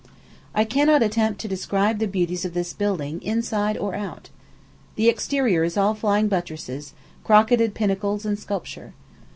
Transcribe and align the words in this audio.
I 0.55 0.65
cannot 0.65 1.03
attempt 1.03 1.39
to 1.41 1.47
describe 1.47 1.99
the 1.99 2.07
beauties 2.07 2.43
of 2.43 2.55
this 2.55 2.73
building, 2.73 3.21
inside 3.21 3.77
or 3.77 3.93
out. 3.93 4.31
The 4.95 5.07
exterior 5.09 5.63
is 5.63 5.77
all 5.77 5.93
flying 5.93 6.27
buttresses, 6.27 6.93
crocketed 7.23 7.75
pinnacles, 7.75 8.25
and 8.25 8.39
sculpture. 8.39 8.93